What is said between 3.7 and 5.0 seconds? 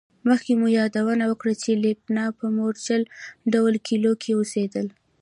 کلیو کې اوسېدل